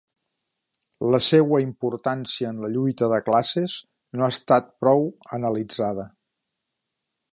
[1.15, 3.75] La seua importància en la lluita de classes
[4.21, 5.05] no ha estat prou
[5.39, 6.07] analitzada.